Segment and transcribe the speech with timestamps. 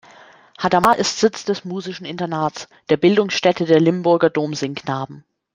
[0.57, 5.23] Hadamar ist Sitz des Musischen Internats, der Bildungsstätte der Limburger Domsingknaben.